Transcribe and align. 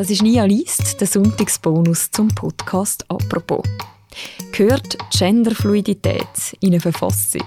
Das 0.00 0.08
ist 0.08 0.22
Nia 0.22 0.46
Liest, 0.46 0.98
der 0.98 1.06
Sonntagsbonus 1.06 2.10
zum 2.10 2.28
Podcast 2.28 3.04
«Apropos». 3.08 3.62
Gehört 4.50 4.96
Genderfluidität 5.10 6.56
in 6.60 6.70
eine 6.70 6.80
Verfassung? 6.80 7.44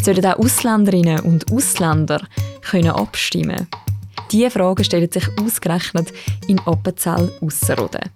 Sollen 0.00 0.24
auch 0.24 0.38
Ausländerinnen 0.38 1.18
und 1.22 1.50
Ausländer 1.50 2.24
können 2.62 2.90
abstimmen 2.90 3.66
Diese 4.30 4.48
Frage 4.48 4.84
stellt 4.84 5.12
sich 5.12 5.26
ausgerechnet 5.40 6.12
in 6.46 6.60
Appenzell-Ausserrhoden. 6.60 8.10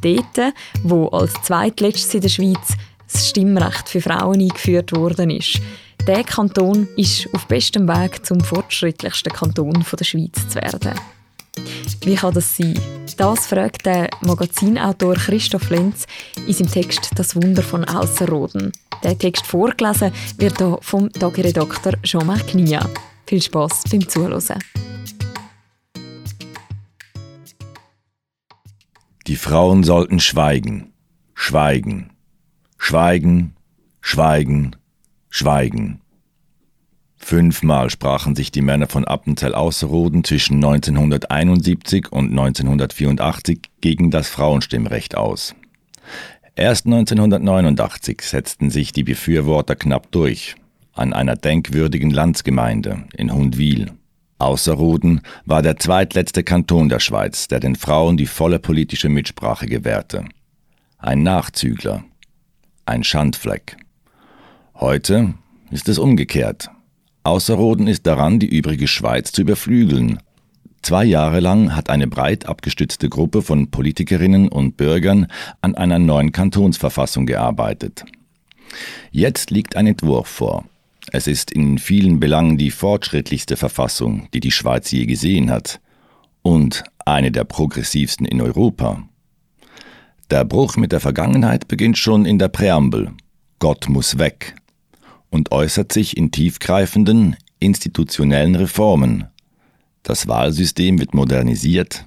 Dort, 0.00 0.54
wo 0.84 1.08
als 1.08 1.32
zweitletztes 1.42 2.14
in 2.14 2.20
der 2.20 2.28
Schweiz 2.28 2.76
das 3.12 3.30
Stimmrecht 3.30 3.88
für 3.88 4.00
Frauen 4.00 4.42
eingeführt 4.42 4.92
worden 4.92 5.30
ist, 5.30 5.60
der 6.06 6.22
Kanton 6.22 6.86
ist 6.96 7.28
auf 7.34 7.48
bestem 7.48 7.88
Weg 7.88 8.24
zum 8.24 8.38
fortschrittlichsten 8.38 9.32
Kanton 9.32 9.84
der 9.98 10.04
Schweiz 10.04 10.48
zu 10.48 10.54
werden. 10.54 10.94
Wie 12.02 12.14
kann 12.14 12.34
das 12.34 12.56
sein? 12.56 12.78
Das 13.16 13.46
fragt 13.46 13.84
der 13.86 14.08
Magazinautor 14.20 15.14
Christoph 15.14 15.70
Lenz 15.70 16.06
in 16.46 16.52
seinem 16.52 16.70
Text 16.70 17.10
Das 17.16 17.34
Wunder 17.34 17.62
von 17.62 17.84
Ausserrhoden. 17.84 18.72
Der 19.02 19.18
Text 19.18 19.46
vorgelesen 19.46 20.12
wird 20.36 20.58
hier 20.58 20.78
vom 20.80 21.12
Tagiredakteur 21.12 21.94
Jean-Marc 22.02 22.54
Nia. 22.54 22.88
Viel 23.26 23.42
Spass 23.42 23.82
beim 23.90 24.08
Zuhören. 24.08 24.58
Die 29.26 29.36
Frauen 29.36 29.84
sollten 29.84 30.20
schweigen, 30.20 30.92
schweigen, 31.34 32.10
schweigen, 32.78 33.54
schweigen, 34.00 34.76
schweigen. 35.28 36.00
Fünfmal 37.18 37.90
sprachen 37.90 38.36
sich 38.36 38.52
die 38.52 38.62
Männer 38.62 38.86
von 38.86 39.04
Appenzell 39.04 39.54
Ausserrhoden 39.54 40.24
zwischen 40.24 40.56
1971 40.56 42.10
und 42.10 42.30
1984 42.30 43.60
gegen 43.80 44.10
das 44.10 44.28
Frauenstimmrecht 44.28 45.16
aus. 45.16 45.54
Erst 46.56 46.86
1989 46.86 48.22
setzten 48.22 48.70
sich 48.70 48.92
die 48.92 49.04
Befürworter 49.04 49.76
knapp 49.76 50.10
durch, 50.10 50.56
an 50.94 51.12
einer 51.12 51.36
denkwürdigen 51.36 52.10
Landsgemeinde 52.10 53.04
in 53.14 53.32
Hundwil. 53.32 53.92
Ausserrhoden 54.38 55.20
war 55.44 55.62
der 55.62 55.76
zweitletzte 55.76 56.44
Kanton 56.44 56.88
der 56.88 57.00
Schweiz, 57.00 57.48
der 57.48 57.60
den 57.60 57.76
Frauen 57.76 58.16
die 58.16 58.26
volle 58.26 58.58
politische 58.58 59.08
Mitsprache 59.08 59.66
gewährte. 59.66 60.24
Ein 60.98 61.22
Nachzügler, 61.22 62.04
ein 62.86 63.04
Schandfleck. 63.04 63.76
Heute 64.74 65.34
ist 65.70 65.88
es 65.88 65.98
umgekehrt. 65.98 66.70
Außerroden 67.28 67.88
ist 67.88 68.06
daran, 68.06 68.38
die 68.38 68.48
übrige 68.48 68.88
Schweiz 68.88 69.32
zu 69.32 69.42
überflügeln. 69.42 70.18
Zwei 70.80 71.04
Jahre 71.04 71.40
lang 71.40 71.76
hat 71.76 71.90
eine 71.90 72.06
breit 72.06 72.46
abgestützte 72.46 73.10
Gruppe 73.10 73.42
von 73.42 73.70
Politikerinnen 73.70 74.48
und 74.48 74.78
Bürgern 74.78 75.26
an 75.60 75.74
einer 75.74 75.98
neuen 75.98 76.32
Kantonsverfassung 76.32 77.26
gearbeitet. 77.26 78.06
Jetzt 79.10 79.50
liegt 79.50 79.76
ein 79.76 79.86
Entwurf 79.86 80.26
vor. 80.26 80.64
Es 81.12 81.26
ist 81.26 81.50
in 81.50 81.76
vielen 81.76 82.18
Belangen 82.18 82.56
die 82.56 82.70
fortschrittlichste 82.70 83.58
Verfassung, 83.58 84.28
die 84.32 84.40
die 84.40 84.50
Schweiz 84.50 84.90
je 84.90 85.04
gesehen 85.04 85.50
hat, 85.50 85.80
und 86.40 86.82
eine 87.04 87.30
der 87.30 87.44
progressivsten 87.44 88.24
in 88.24 88.40
Europa. 88.40 89.02
Der 90.30 90.46
Bruch 90.46 90.76
mit 90.76 90.92
der 90.92 91.00
Vergangenheit 91.00 91.68
beginnt 91.68 91.98
schon 91.98 92.24
in 92.24 92.38
der 92.38 92.48
Präambel. 92.48 93.10
Gott 93.58 93.86
muss 93.90 94.16
weg 94.16 94.54
und 95.30 95.52
äußert 95.52 95.92
sich 95.92 96.16
in 96.16 96.30
tiefgreifenden 96.30 97.36
institutionellen 97.60 98.54
Reformen. 98.54 99.26
Das 100.02 100.28
Wahlsystem 100.28 100.98
wird 100.98 101.14
modernisiert, 101.14 102.06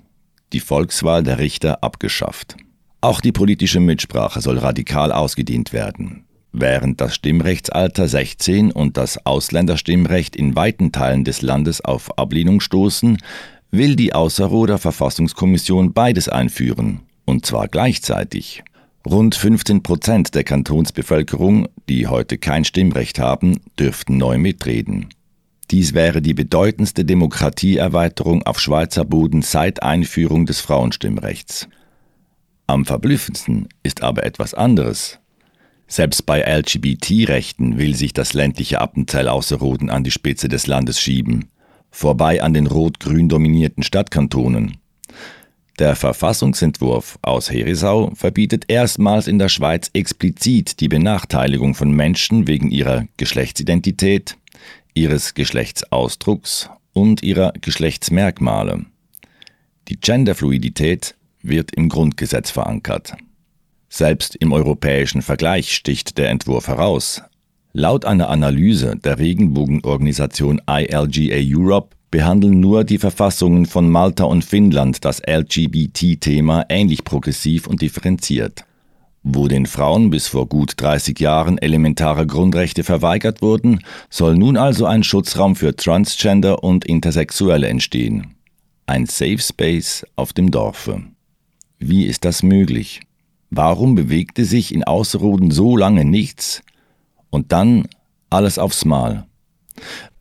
die 0.54 0.60
Volkswahl 0.60 1.24
der 1.24 1.40
Richter 1.40 1.84
abgeschafft. 1.84 2.58
Auch 3.02 3.22
die 3.22 3.32
politische 3.32 3.80
Mitsprache 3.80 4.42
soll 4.42 4.58
radikal 4.60 5.12
ausgedehnt 5.12 5.74
werden. 5.74 6.26
Während 6.54 7.00
das 7.00 7.16
Stimmrechtsalter 7.16 8.08
16 8.08 8.72
und 8.72 8.98
das 8.98 9.26
Ausländerstimmrecht 9.26 10.36
in 10.36 10.56
weiten 10.56 10.92
Teilen 10.92 11.24
des 11.24 11.42
Landes 11.42 11.82
auf 11.82 12.18
Ablehnung 12.18 12.60
stoßen, 12.60 13.18
will 13.72 13.96
die 13.96 14.14
Außerroder 14.14 14.78
Verfassungskommission 14.78 15.94
beides 15.94 16.28
einführen, 16.28 17.02
und 17.26 17.46
zwar 17.46 17.70
gleichzeitig. 17.70 18.64
Rund 19.06 19.34
15 19.34 19.82
Prozent 19.82 20.36
der 20.36 20.44
Kantonsbevölkerung, 20.44 21.68
die 21.90 22.06
heute 22.06 22.38
kein 22.38 22.66
Stimmrecht 22.66 23.18
haben, 23.18 23.60
dürften 23.80 24.18
neu 24.18 24.38
mitreden. 24.38 25.10
Dies 25.72 25.94
wäre 25.94 26.22
die 26.22 26.36
bedeutendste 26.36 27.04
Demokratieerweiterung 27.04 28.44
auf 28.44 28.60
Schweizer 28.60 29.04
Boden 29.04 29.42
seit 29.42 29.82
Einführung 29.82 30.46
des 30.46 30.60
Frauenstimmrechts. 30.60 31.68
Am 32.68 32.86
verblüffendsten 32.86 33.70
ist 33.82 34.04
aber 34.04 34.24
etwas 34.24 34.54
anderes. 34.54 35.18
Selbst 35.88 36.26
bei 36.26 36.42
LGBT-Rechten 36.42 37.80
will 37.80 37.96
sich 37.96 38.14
das 38.14 38.34
ländliche 38.34 38.82
Appenzell 38.82 39.28
Außerrhoden 39.28 39.90
an 39.90 40.04
die 40.04 40.12
Spitze 40.12 40.48
des 40.48 40.68
Landes 40.68 41.00
schieben, 41.00 41.50
vorbei 41.90 42.44
an 42.44 42.54
den 42.54 42.68
rot-grün 42.68 43.30
dominierten 43.30 43.84
Stadtkantonen. 43.84 44.78
Der 45.82 45.96
Verfassungsentwurf 45.96 47.18
aus 47.24 47.50
Herisau 47.50 48.12
verbietet 48.14 48.66
erstmals 48.68 49.26
in 49.28 49.40
der 49.40 49.50
Schweiz 49.50 49.90
explizit 49.94 50.80
die 50.80 50.88
Benachteiligung 50.88 51.74
von 51.74 51.90
Menschen 51.90 52.46
wegen 52.46 52.70
ihrer 52.70 53.08
Geschlechtsidentität, 53.18 54.38
ihres 54.94 55.34
Geschlechtsausdrucks 55.34 56.70
und 56.94 57.24
ihrer 57.24 57.54
Geschlechtsmerkmale. 57.60 58.86
Die 59.88 60.00
Genderfluidität 60.00 61.16
wird 61.42 61.74
im 61.74 61.90
Grundgesetz 61.90 62.52
verankert. 62.52 63.16
Selbst 63.90 64.36
im 64.36 64.54
europäischen 64.54 65.24
Vergleich 65.24 65.74
sticht 65.74 66.20
der 66.20 66.30
Entwurf 66.30 66.68
heraus. 66.68 67.24
Laut 67.74 68.06
einer 68.06 68.30
Analyse 68.30 68.98
der 68.98 69.18
Regenbogenorganisation 69.18 70.62
ILGA 70.70 71.40
Europe 71.40 71.96
behandeln 72.12 72.60
nur 72.60 72.84
die 72.84 72.98
Verfassungen 72.98 73.66
von 73.66 73.90
Malta 73.90 74.26
und 74.26 74.44
Finnland 74.44 75.04
das 75.06 75.22
LGBT-Thema 75.26 76.66
ähnlich 76.70 77.04
progressiv 77.06 77.68
und 77.68 77.82
differenziert. 77.82 78.66
Wo 79.24 79.48
den 79.48 79.66
Frauen 79.66 80.10
bis 80.10 80.28
vor 80.28 80.48
gut 80.48 80.74
30 80.78 81.20
Jahren 81.20 81.58
elementare 81.58 82.28
Grundrechte 82.28 82.84
verweigert 82.84 83.42
wurden, 83.42 83.80
soll 84.10 84.36
nun 84.36 84.58
also 84.58 84.86
ein 84.86 85.04
Schutzraum 85.04 85.56
für 85.56 85.76
Transgender 85.76 86.64
und 86.64 86.86
Intersexuelle 86.86 87.68
entstehen. 87.68 88.36
Ein 88.88 89.06
Safe 89.06 89.38
Space 89.38 90.06
auf 90.16 90.34
dem 90.34 90.52
Dorfe. 90.52 91.04
Wie 91.80 92.06
ist 92.06 92.26
das 92.26 92.44
möglich? 92.44 93.02
Warum 93.52 93.96
bewegte 93.96 94.44
sich 94.44 94.74
in 94.74 94.84
Außerroden 94.84 95.52
so 95.52 95.78
lange 95.78 96.04
nichts 96.04 96.62
und 97.30 97.52
dann 97.52 97.88
alles 98.30 98.58
aufs 98.58 98.86
Mal? 98.86 99.28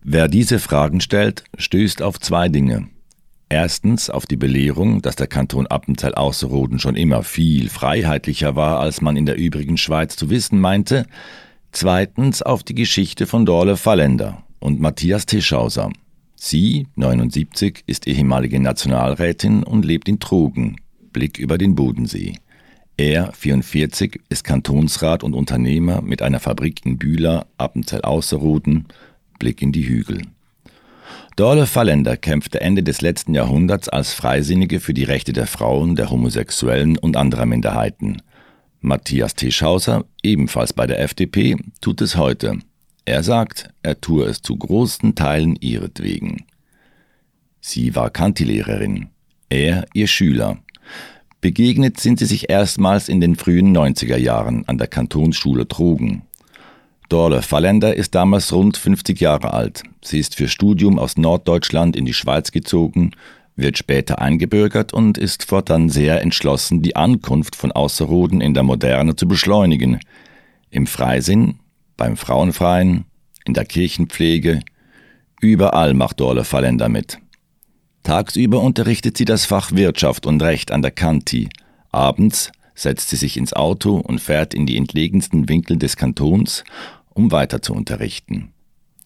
Wer 0.02 0.28
diese 0.28 0.58
Fragen 0.58 1.00
stellt, 1.00 1.44
stößt 1.58 2.00
auf 2.00 2.18
zwei 2.18 2.48
Dinge. 2.48 2.88
Erstens 3.50 4.08
auf 4.08 4.26
die 4.26 4.36
Belehrung, 4.36 5.02
dass 5.02 5.16
der 5.16 5.26
Kanton 5.26 5.66
Appenzell 5.66 6.14
Ausserrhoden 6.14 6.78
schon 6.78 6.96
immer 6.96 7.22
viel 7.22 7.68
freiheitlicher 7.68 8.56
war, 8.56 8.80
als 8.80 9.02
man 9.02 9.16
in 9.16 9.26
der 9.26 9.36
übrigen 9.36 9.76
Schweiz 9.76 10.16
zu 10.16 10.30
wissen 10.30 10.58
meinte. 10.58 11.04
Zweitens 11.72 12.40
auf 12.42 12.62
die 12.62 12.74
Geschichte 12.74 13.26
von 13.26 13.44
Dorle 13.44 13.76
Fallender 13.76 14.42
und 14.58 14.80
Matthias 14.80 15.26
Tischhauser. 15.26 15.90
Sie, 16.34 16.86
79, 16.94 17.82
ist 17.86 18.06
ehemalige 18.06 18.58
Nationalrätin 18.58 19.64
und 19.64 19.84
lebt 19.84 20.08
in 20.08 20.20
Trogen, 20.20 20.76
Blick 21.12 21.38
über 21.38 21.58
den 21.58 21.74
Bodensee. 21.74 22.36
Er, 22.96 23.32
44, 23.32 24.20
ist 24.28 24.44
Kantonsrat 24.44 25.22
und 25.24 25.34
Unternehmer 25.34 26.00
mit 26.02 26.22
einer 26.22 26.40
Fabrik 26.40 26.86
in 26.86 26.98
Bühler, 26.98 27.46
Appenzell 27.58 28.02
Ausserrhoden, 28.02 28.86
Blick 29.40 29.60
in 29.60 29.72
die 29.72 29.88
Hügel. 29.88 30.22
Dorle 31.34 31.66
Fallender 31.66 32.16
kämpfte 32.16 32.60
Ende 32.60 32.84
des 32.84 33.00
letzten 33.00 33.34
Jahrhunderts 33.34 33.88
als 33.88 34.12
Freisinnige 34.12 34.78
für 34.78 34.94
die 34.94 35.04
Rechte 35.04 35.32
der 35.32 35.48
Frauen, 35.48 35.96
der 35.96 36.10
Homosexuellen 36.10 36.96
und 36.96 37.16
anderer 37.16 37.46
Minderheiten. 37.46 38.22
Matthias 38.80 39.34
Tischhauser, 39.34 40.04
ebenfalls 40.22 40.72
bei 40.72 40.86
der 40.86 41.00
FDP, 41.00 41.56
tut 41.80 42.00
es 42.00 42.16
heute. 42.16 42.58
Er 43.04 43.22
sagt, 43.22 43.70
er 43.82 44.00
tue 44.00 44.26
es 44.26 44.42
zu 44.42 44.56
großen 44.56 45.14
Teilen 45.14 45.56
ihretwegen. 45.56 46.44
Sie 47.60 47.96
war 47.96 48.10
Kantilehrerin, 48.10 49.08
er 49.48 49.86
ihr 49.94 50.06
Schüler. 50.06 50.58
Begegnet 51.40 51.98
sind 51.98 52.18
sie 52.18 52.26
sich 52.26 52.50
erstmals 52.50 53.08
in 53.08 53.20
den 53.20 53.36
frühen 53.36 53.76
90er 53.76 54.16
Jahren 54.16 54.68
an 54.68 54.78
der 54.78 54.88
Kantonsschule 54.88 55.66
Trogen. 55.66 56.22
Dorle 57.10 57.42
Fallender 57.42 57.96
ist 57.96 58.14
damals 58.14 58.52
rund 58.52 58.76
50 58.76 59.20
Jahre 59.20 59.52
alt. 59.52 59.82
Sie 60.00 60.20
ist 60.20 60.36
für 60.36 60.46
Studium 60.46 60.96
aus 60.96 61.16
Norddeutschland 61.16 61.96
in 61.96 62.04
die 62.04 62.14
Schweiz 62.14 62.52
gezogen, 62.52 63.10
wird 63.56 63.76
später 63.76 64.20
eingebürgert 64.20 64.92
und 64.92 65.18
ist 65.18 65.44
fortan 65.44 65.88
sehr 65.88 66.22
entschlossen, 66.22 66.82
die 66.82 66.94
Ankunft 66.94 67.56
von 67.56 67.72
Außerroden 67.72 68.40
in 68.40 68.54
der 68.54 68.62
Moderne 68.62 69.16
zu 69.16 69.26
beschleunigen. 69.26 69.98
Im 70.70 70.86
Freisinn, 70.86 71.58
beim 71.96 72.16
Frauenfreien, 72.16 73.04
in 73.44 73.54
der 73.54 73.64
Kirchenpflege, 73.64 74.60
überall 75.40 75.94
macht 75.94 76.20
Dorle 76.20 76.44
Fallender 76.44 76.88
mit. 76.88 77.18
Tagsüber 78.04 78.60
unterrichtet 78.60 79.16
sie 79.16 79.24
das 79.24 79.46
Fach 79.46 79.72
Wirtschaft 79.72 80.26
und 80.26 80.40
Recht 80.42 80.70
an 80.70 80.80
der 80.80 80.92
Kanti. 80.92 81.48
Abends 81.90 82.52
setzt 82.76 83.10
sie 83.10 83.16
sich 83.16 83.36
ins 83.36 83.52
Auto 83.52 83.96
und 83.96 84.20
fährt 84.20 84.54
in 84.54 84.64
die 84.64 84.76
entlegensten 84.76 85.48
Winkel 85.48 85.76
des 85.76 85.96
Kantons, 85.96 86.62
um 87.14 87.32
weiter 87.32 87.62
zu 87.62 87.74
unterrichten. 87.74 88.52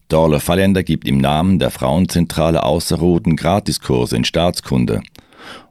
Dorle 0.07 0.39
Fallender 0.39 0.83
gibt 0.83 1.07
im 1.07 1.17
Namen 1.17 1.59
der 1.59 1.71
Frauenzentrale 1.71 2.63
Außerroden 2.63 3.35
Gratiskurse 3.35 4.15
in 4.15 4.23
Staatskunde, 4.23 5.01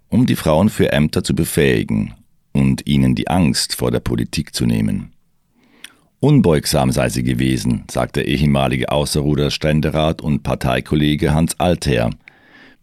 um 0.09 0.27
die 0.27 0.37
Frauen 0.37 0.69
für 0.69 0.93
Ämter 0.93 1.23
zu 1.23 1.35
befähigen 1.35 2.15
und 2.53 2.87
ihnen 2.87 3.15
die 3.15 3.29
Angst 3.29 3.77
vor 3.77 3.91
der 3.91 4.01
Politik 4.01 4.55
zu 4.55 4.67
nehmen. 4.67 5.13
Unbeugsam 6.21 6.91
sei 6.91 7.11
sie 7.11 7.23
gewesen, 7.23 7.85
sagt 7.91 8.17
der 8.17 8.27
ehemalige 8.27 8.91
Außerruder 8.91 9.51
Ständerat 9.51 10.23
und 10.23 10.43
Parteikollege 10.43 11.35
Hans 11.35 11.61
Alther. 11.61 12.11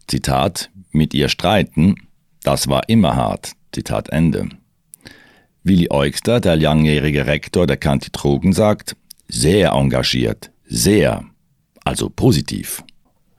Zitat, 0.06 0.70
mit 0.92 1.12
ihr 1.12 1.28
streiten, 1.28 1.96
das 2.44 2.68
war 2.68 2.88
immer 2.88 3.16
hart. 3.16 3.52
Zitat 3.72 4.10
Ende. 4.10 4.48
Willi 5.64 5.88
Eugster, 5.90 6.40
der 6.40 6.56
langjährige 6.56 7.26
Rektor 7.26 7.66
der 7.66 7.76
Kantitrogen, 7.76 8.52
sagt, 8.52 8.96
sehr 9.32 9.72
engagiert, 9.72 10.50
sehr, 10.66 11.24
also 11.84 12.10
positiv. 12.10 12.84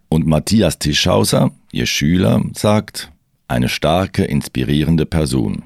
Und 0.09 0.25
Matthias 0.25 0.79
Tischhauser, 0.79 1.51
ihr 1.71 1.85
Schüler, 1.85 2.43
sagt, 2.53 3.11
eine 3.47 3.69
starke, 3.69 4.23
inspirierende 4.23 5.05
Person. 5.05 5.63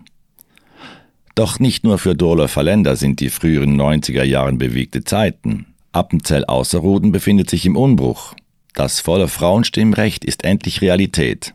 Doch 1.36 1.60
nicht 1.60 1.84
nur 1.84 1.98
für 1.98 2.16
Dorler 2.16 2.48
Verländer 2.48 2.96
sind 2.96 3.20
die 3.20 3.30
früheren 3.30 3.80
90er 3.80 4.24
Jahren 4.24 4.58
bewegte 4.58 5.04
Zeiten. 5.04 5.68
Appenzell 5.92 6.46
Außerroden 6.46 7.12
befindet 7.12 7.50
sich 7.50 7.66
im 7.66 7.78
Umbruch. 7.78 8.34
Das 8.74 9.00
volle 9.00 9.28
Frauenstimmrecht 9.28 10.26
ist 10.26 10.44
endlich 10.44 10.82
Realität. 10.82 11.54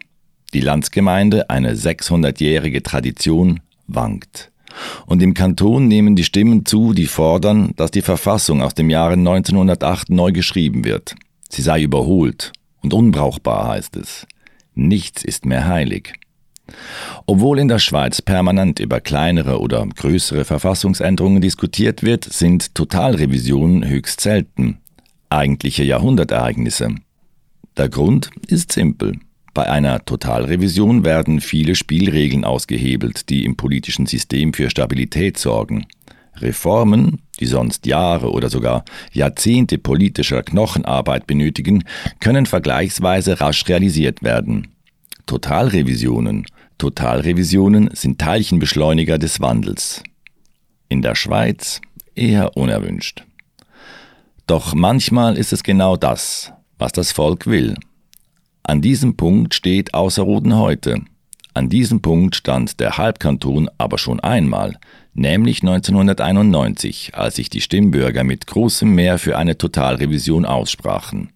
Die 0.55 0.61
Landsgemeinde, 0.61 1.51
eine 1.51 1.75
600-jährige 1.75 2.83
Tradition, 2.83 3.61
wankt. 3.87 4.52
Und 5.07 5.23
im 5.23 5.35
Kanton 5.35 5.89
nehmen 5.89 6.17
die 6.17 6.25
Stimmen 6.25 6.65
zu, 6.67 6.93
die 6.93 7.07
fordern, 7.07 7.73
dass 7.77 7.91
die 7.91 8.03
Verfassung 8.03 8.63
aus 8.63 8.75
dem 8.75 8.91
Jahre 8.91 9.15
1908 9.15 10.11
neu 10.11 10.33
geschrieben 10.33 10.85
wird. 10.85 11.15
Sie 11.49 11.63
sei 11.63 11.83
überholt 11.83 12.53
und 12.83 12.95
unbrauchbar, 12.95 13.69
heißt 13.69 13.97
es. 13.97 14.27
Nichts 14.75 15.25
ist 15.25 15.45
mehr 15.45 15.67
heilig. 15.67 16.15
Obwohl 17.27 17.59
in 17.59 17.69
der 17.69 17.79
Schweiz 17.79 18.23
permanent 18.23 18.81
über 18.81 19.01
kleinere 19.01 19.61
oder 19.61 19.87
größere 19.87 20.45
Verfassungsänderungen 20.45 21.41
diskutiert 21.41 22.03
wird, 22.03 22.25
sind 22.25 22.75
Totalrevisionen 22.75 23.87
höchst 23.87 24.21
selten, 24.21 24.79
eigentliche 25.29 25.85
Jahrhundertereignisse. 25.85 26.95
Der 27.77 27.89
Grund 27.89 28.31
ist 28.47 28.73
simpel. 28.73 29.19
Bei 29.55 29.69
einer 29.69 30.05
Totalrevision 30.05 31.05
werden 31.05 31.41
viele 31.41 31.75
Spielregeln 31.75 32.45
ausgehebelt, 32.45 33.29
die 33.29 33.45
im 33.45 33.57
politischen 33.57 34.07
System 34.07 34.55
für 34.55 34.71
Stabilität 34.71 35.37
sorgen. 35.39 35.87
Reformen, 36.37 37.21
die 37.39 37.47
sonst 37.47 37.85
Jahre 37.85 38.31
oder 38.31 38.49
sogar 38.49 38.85
Jahrzehnte 39.13 39.77
politischer 39.77 40.43
Knochenarbeit 40.43 41.27
benötigen, 41.27 41.85
können 42.21 42.47
vergleichsweise 42.47 43.41
rasch 43.41 43.69
realisiert 43.69 44.23
werden. 44.23 44.69
Totalrevisionen. 45.27 46.47
Totalrevisionen 46.79 47.91
sind 47.93 48.19
Teilchenbeschleuniger 48.19 49.19
des 49.19 49.41
Wandels. 49.41 50.03
In 50.89 51.03
der 51.03 51.15
Schweiz 51.15 51.81
eher 52.15 52.57
unerwünscht. 52.57 53.25
Doch 54.47 54.75
manchmal 54.75 55.37
ist 55.37 55.53
es 55.53 55.63
genau 55.63 55.97
das, 55.97 56.53
was 56.79 56.93
das 56.93 57.13
Volk 57.13 57.47
will. 57.47 57.77
An 58.64 58.81
diesem 58.81 59.17
Punkt 59.17 59.55
steht 59.55 59.93
Außerrhoden 59.93 60.56
heute. 60.56 61.00
An 61.53 61.69
diesem 61.69 62.00
Punkt 62.00 62.37
stand 62.37 62.79
der 62.79 62.97
Halbkanton 62.97 63.69
aber 63.76 63.99
schon 63.99 64.20
einmal, 64.20 64.79
nämlich 65.14 65.62
1991, 65.62 67.14
als 67.14 67.37
sich 67.37 67.50
die 67.50 67.61
Stimmbürger 67.61 68.25
mit 68.25 68.47
großem 68.47 68.88
Mehr 68.94 69.19
für 69.19 69.37
eine 69.37 69.59
Totalrevision 69.59 70.44
aussprachen. 70.44 71.31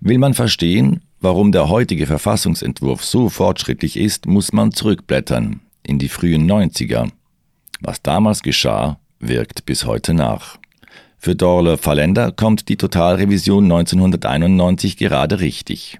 Will 0.00 0.18
man 0.18 0.34
verstehen, 0.34 1.00
warum 1.20 1.52
der 1.52 1.70
heutige 1.70 2.06
Verfassungsentwurf 2.06 3.02
so 3.02 3.30
fortschrittlich 3.30 3.96
ist, 3.96 4.26
muss 4.26 4.52
man 4.52 4.72
zurückblättern 4.72 5.60
in 5.82 5.98
die 5.98 6.08
frühen 6.08 6.48
90er. 6.48 7.10
Was 7.80 8.02
damals 8.02 8.42
geschah, 8.42 8.98
wirkt 9.18 9.64
bis 9.64 9.86
heute 9.86 10.14
nach. 10.14 10.58
Für 11.18 11.34
Dorle 11.34 11.78
Fallender 11.78 12.30
kommt 12.30 12.68
die 12.68 12.76
Totalrevision 12.76 13.64
1991 13.64 14.96
gerade 14.96 15.40
richtig. 15.40 15.98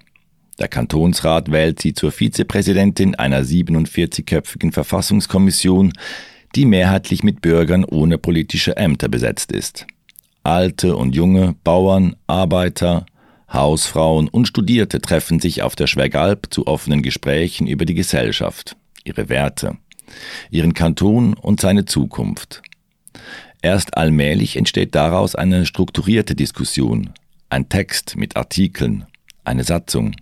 Der 0.59 0.67
Kantonsrat 0.67 1.51
wählt 1.51 1.81
sie 1.81 1.93
zur 1.93 2.11
Vizepräsidentin 2.11 3.15
einer 3.15 3.43
47-köpfigen 3.43 4.71
Verfassungskommission, 4.71 5.93
die 6.55 6.65
mehrheitlich 6.65 7.23
mit 7.23 7.41
Bürgern 7.41 7.83
ohne 7.83 8.17
politische 8.17 8.77
Ämter 8.77 9.09
besetzt 9.09 9.51
ist. 9.51 9.87
Alte 10.43 10.95
und 10.95 11.15
junge, 11.15 11.55
Bauern, 11.63 12.15
Arbeiter, 12.27 13.05
Hausfrauen 13.51 14.27
und 14.27 14.47
Studierte 14.47 14.99
treffen 14.99 15.39
sich 15.39 15.61
auf 15.61 15.75
der 15.75 15.87
Schwergalp 15.87 16.47
zu 16.51 16.67
offenen 16.67 17.01
Gesprächen 17.01 17.67
über 17.67 17.85
die 17.85 17.93
Gesellschaft, 17.93 18.75
ihre 19.03 19.29
Werte, 19.29 19.77
ihren 20.51 20.73
Kanton 20.73 21.33
und 21.33 21.61
seine 21.61 21.85
Zukunft. 21.85 22.61
Erst 23.61 23.95
allmählich 23.95 24.57
entsteht 24.57 24.93
daraus 24.95 25.35
eine 25.35 25.65
strukturierte 25.65 26.35
Diskussion, 26.35 27.11
ein 27.49 27.69
Text 27.69 28.17
mit 28.17 28.35
Artikeln, 28.35 29.05
eine 29.45 29.63
Satzung. 29.63 30.15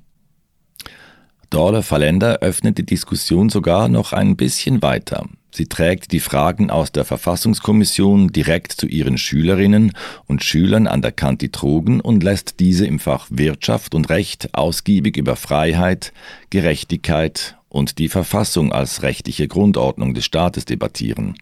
Dorle 1.51 1.83
Fallender 1.83 2.39
öffnet 2.39 2.77
die 2.77 2.85
Diskussion 2.85 3.49
sogar 3.49 3.89
noch 3.89 4.13
ein 4.13 4.37
bisschen 4.37 4.81
weiter. 4.81 5.27
Sie 5.53 5.65
trägt 5.65 6.13
die 6.13 6.21
Fragen 6.21 6.71
aus 6.71 6.93
der 6.93 7.03
Verfassungskommission 7.03 8.29
direkt 8.29 8.71
zu 8.71 8.87
ihren 8.87 9.17
Schülerinnen 9.17 9.91
und 10.27 10.45
Schülern 10.45 10.87
an 10.87 11.01
der 11.01 11.11
Kantitrogen 11.11 11.99
und 11.99 12.23
lässt 12.23 12.61
diese 12.61 12.85
im 12.85 12.99
Fach 12.99 13.27
Wirtschaft 13.29 13.93
und 13.93 14.09
Recht 14.09 14.47
ausgiebig 14.53 15.17
über 15.17 15.35
Freiheit, 15.35 16.13
Gerechtigkeit 16.51 17.57
und 17.67 17.99
die 17.99 18.07
Verfassung 18.07 18.71
als 18.71 19.03
rechtliche 19.03 19.49
Grundordnung 19.49 20.13
des 20.13 20.23
Staates 20.23 20.63
debattieren. 20.63 21.35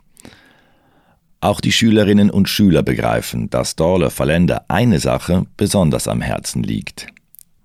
Auch 1.39 1.61
die 1.61 1.71
Schülerinnen 1.71 2.31
und 2.31 2.49
Schüler 2.49 2.81
begreifen, 2.81 3.51
dass 3.51 3.75
Dorle 3.75 4.09
Fallender 4.09 4.65
eine 4.69 4.99
Sache 4.99 5.45
besonders 5.55 6.07
am 6.07 6.21
Herzen 6.21 6.63
liegt. 6.63 7.05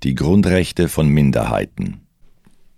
Die 0.02 0.14
Grundrechte 0.14 0.90
von 0.90 1.08
Minderheiten. 1.08 2.03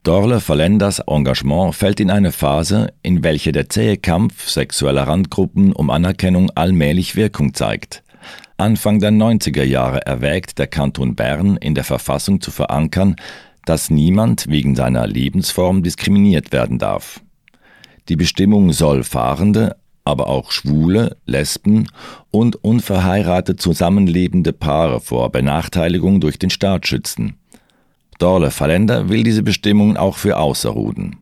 Dorle 0.06 0.40
Fallenders 0.40 1.00
Engagement 1.00 1.74
fällt 1.74 1.98
in 1.98 2.12
eine 2.12 2.30
Phase, 2.30 2.92
in 3.02 3.24
welche 3.24 3.50
der 3.50 3.68
zähe 3.68 3.96
Kampf 3.96 4.48
sexueller 4.48 5.08
Randgruppen 5.08 5.72
um 5.72 5.90
Anerkennung 5.90 6.48
allmählich 6.54 7.16
Wirkung 7.16 7.54
zeigt. 7.54 8.04
Anfang 8.56 9.00
der 9.00 9.10
90er 9.10 9.64
Jahre 9.64 10.06
erwägt 10.06 10.60
der 10.60 10.68
Kanton 10.68 11.16
Bern 11.16 11.56
in 11.56 11.74
der 11.74 11.82
Verfassung 11.82 12.40
zu 12.40 12.52
verankern, 12.52 13.16
dass 13.64 13.90
niemand 13.90 14.48
wegen 14.48 14.76
seiner 14.76 15.08
Lebensform 15.08 15.82
diskriminiert 15.82 16.52
werden 16.52 16.78
darf. 16.78 17.20
Die 18.08 18.14
Bestimmung 18.14 18.72
soll 18.72 19.02
Fahrende, 19.02 19.74
aber 20.04 20.28
auch 20.28 20.52
Schwule, 20.52 21.16
Lesben 21.26 21.88
und 22.30 22.54
unverheiratet 22.62 23.60
zusammenlebende 23.60 24.52
Paare 24.52 25.00
vor 25.00 25.32
Benachteiligung 25.32 26.20
durch 26.20 26.38
den 26.38 26.50
Staat 26.50 26.86
schützen. 26.86 27.40
Dorle 28.18 28.50
Fallender 28.50 29.08
will 29.08 29.22
diese 29.22 29.42
Bestimmungen 29.42 29.96
auch 29.96 30.16
für 30.16 30.38
Außerruden. 30.38 31.16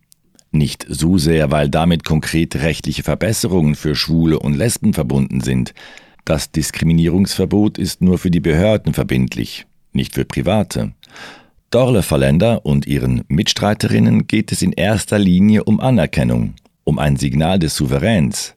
Nicht 0.53 0.87
so 0.89 1.19
sehr, 1.19 1.51
weil 1.51 1.69
damit 1.69 2.05
konkret 2.05 2.55
rechtliche 2.57 3.03
Verbesserungen 3.03 3.75
für 3.75 3.97
Schwule 3.97 4.39
und 4.39 4.55
Lesben 4.55 4.95
verbunden 4.95 5.41
sind. 5.41 5.75
Das 6.25 6.53
Diskriminierungsverbot 6.53 7.77
ist 7.77 8.01
nur 8.01 8.19
für 8.19 8.31
die 8.31 8.41
Behörden 8.41 8.95
verbindlich, 8.95 9.67
nicht 9.93 10.15
für 10.15 10.25
Private. 10.25 10.93
Dorle 11.71 12.05
Fallender 12.05 12.65
und 12.65 12.87
ihren 12.87 13.25
Mitstreiterinnen 13.27 14.29
geht 14.29 14.53
es 14.53 14.63
in 14.63 14.73
erster 14.73 15.19
Linie 15.19 15.65
um 15.65 15.81
Anerkennung, 15.81 16.55
um 16.85 17.01
ein 17.01 17.17
Signal 17.17 17.59
des 17.59 17.75
Souveräns. 17.75 18.55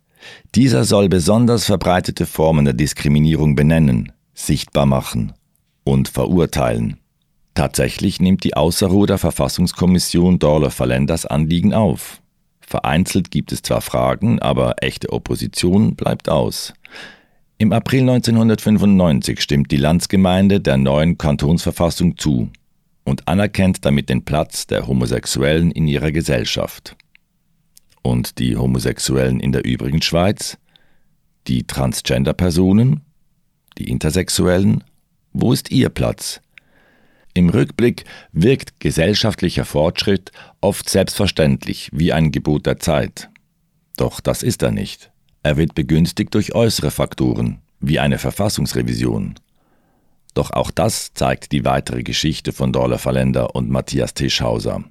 Dieser 0.53 0.84
soll 0.84 1.10
besonders 1.10 1.65
verbreitete 1.65 2.27
Formen 2.27 2.65
der 2.65 2.75
Diskriminierung 2.75 3.56
benennen, 3.56 4.12
sichtbar 4.36 4.86
machen 4.86 5.34
und 5.84 6.10
verurteilen. 6.10 6.98
Tatsächlich 7.58 8.20
nimmt 8.20 8.44
die 8.44 8.56
Außerruder 8.56 9.18
Verfassungskommission 9.18 10.38
Dorle 10.38 10.70
Fallenders 10.70 11.26
Anliegen 11.26 11.74
auf. 11.74 12.22
Vereinzelt 12.62 13.32
gibt 13.32 13.52
es 13.52 13.64
zwar 13.64 13.82
Fragen, 13.82 14.38
aber 14.38 14.76
echte 14.84 15.12
Opposition 15.12 15.96
bleibt 15.96 16.30
aus. 16.30 16.76
Im 17.58 17.74
April 17.74 18.02
1995 18.02 19.42
stimmt 19.42 19.72
die 19.72 19.78
Landsgemeinde 19.78 20.62
der 20.62 20.78
neuen 20.78 21.18
Kantonsverfassung 21.18 22.16
zu 22.16 22.52
und 23.04 23.28
anerkennt 23.28 23.84
damit 23.84 24.10
den 24.10 24.24
Platz 24.24 24.68
der 24.68 24.86
Homosexuellen 24.86 25.72
in 25.72 25.88
ihrer 25.88 26.12
Gesellschaft. 26.12 26.96
Und 28.04 28.38
die 28.38 28.56
Homosexuellen 28.56 29.40
in 29.40 29.52
der 29.52 29.66
übrigen 29.66 30.04
Schweiz? 30.04 30.60
Die 31.48 31.66
Transgender-Personen? 31.66 33.02
Die 33.80 33.90
Intersexuellen? 33.90 34.84
Wo 35.34 35.54
ist 35.54 35.72
ihr 35.72 35.90
Platz? 35.90 36.40
Im 37.38 37.50
Rückblick 37.50 38.06
wirkt 38.32 38.79
gesellschaftlicher 38.79 39.63
Fortschritt 39.63 40.32
oft 40.60 40.89
selbstverständlich 40.89 41.91
wie 41.94 42.12
ein 42.12 42.32
Gebot 42.32 42.65
der 42.65 42.79
Zeit. 42.79 43.29
Doch 43.96 44.22
das 44.22 44.41
ist 44.41 44.63
er 44.63 44.72
nicht. 44.72 45.12
Er 45.44 45.56
wird 45.56 45.75
begünstigt 45.75 46.34
durch 46.34 46.56
äußere 46.56 46.89
Faktoren, 46.89 47.62
wie 47.79 48.00
eine 48.00 48.17
Verfassungsrevision. 48.17 49.36
Doch 50.34 50.50
auch 50.50 50.72
das 50.72 51.13
zeigt 51.13 51.51
die 51.51 51.63
weitere 51.63 52.01
Geschichte 52.01 52.53
von 52.53 52.74
Dorle 52.74 52.98
Verländer 52.98 53.53
und 53.53 53.70
Matthias 53.70 54.15
Tischhauser. 54.15 54.84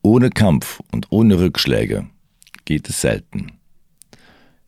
Ohne 0.00 0.30
Kampf 0.30 0.80
und 0.92 1.08
ohne 1.10 1.38
Rückschläge 1.38 2.06
geht 2.64 2.88
es 2.88 3.02
selten. 3.02 3.58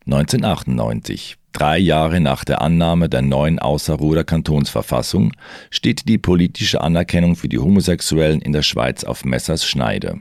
1998 0.05 1.37
Drei 1.53 1.77
Jahre 1.77 2.19
nach 2.19 2.43
der 2.43 2.61
Annahme 2.61 3.09
der 3.09 3.21
neuen 3.21 3.59
Außerruder 3.59 4.23
Kantonsverfassung 4.23 5.33
steht 5.69 6.09
die 6.09 6.17
politische 6.17 6.81
Anerkennung 6.81 7.35
für 7.35 7.47
die 7.47 7.59
Homosexuellen 7.59 8.41
in 8.41 8.53
der 8.53 8.63
Schweiz 8.63 9.03
auf 9.03 9.23
Messers 9.23 9.65
Schneide. 9.65 10.19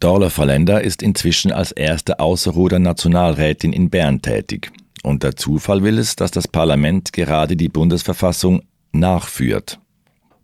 Dorla 0.00 0.30
Verländer 0.30 0.80
ist 0.80 1.02
inzwischen 1.02 1.52
als 1.52 1.70
erste 1.70 2.18
Außerruder 2.18 2.78
Nationalrätin 2.78 3.72
in 3.74 3.90
Bern 3.90 4.22
tätig. 4.22 4.72
Und 5.02 5.22
der 5.22 5.36
Zufall 5.36 5.82
will 5.84 5.98
es, 5.98 6.16
dass 6.16 6.30
das 6.30 6.48
Parlament 6.48 7.12
gerade 7.12 7.54
die 7.54 7.68
Bundesverfassung 7.68 8.62
nachführt. 8.92 9.78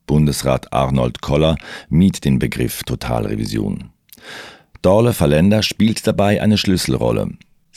Bundesrat 0.07 0.73
Arnold 0.73 1.23
Koller 1.23 1.57
mied 1.88 2.25
den 2.25 2.38
Begriff 2.38 2.85
Totalrevision. 2.85 3.90
Dorle 4.83 5.12
Verländer 5.12 5.62
spielt 5.62 6.07
dabei 6.07 6.42
eine 6.42 6.59
Schlüsselrolle. 6.59 7.30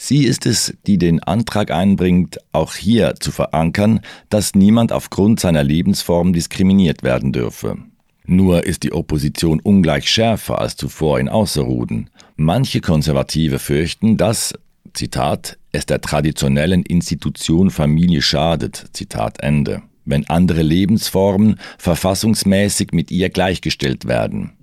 Sie 0.04 0.24
ist 0.24 0.46
es, 0.46 0.74
die 0.88 0.98
den 0.98 1.22
Antrag 1.22 1.70
einbringt, 1.70 2.40
auch 2.50 2.74
hier 2.74 3.14
zu 3.20 3.30
verankern, 3.30 4.00
dass 4.30 4.56
niemand 4.56 4.90
aufgrund 4.90 5.38
seiner 5.38 5.62
Lebensform 5.62 6.32
diskriminiert 6.32 7.04
werden 7.04 7.32
dürfe. 7.32 7.76
Nur 8.24 8.66
ist 8.66 8.82
die 8.82 8.92
Opposition 8.92 9.60
ungleich 9.60 10.10
schärfer 10.10 10.58
als 10.58 10.74
zuvor 10.74 11.20
in 11.20 11.28
Außerruden. 11.28 12.10
Manche 12.34 12.80
Konservative 12.80 13.60
fürchten, 13.60 14.16
dass, 14.16 14.54
Zitat, 14.92 15.56
es 15.70 15.86
der 15.86 16.00
traditionellen 16.00 16.82
Institution 16.82 17.70
Familie 17.70 18.22
schadet, 18.22 18.86
Zitat 18.94 19.40
Ende, 19.40 19.82
wenn 20.04 20.28
andere 20.28 20.62
Lebensformen 20.62 21.60
verfassungsmäßig 21.78 22.88
mit 22.90 23.12
ihr 23.12 23.30
gleichgestellt 23.30 24.08
werden. 24.08 24.54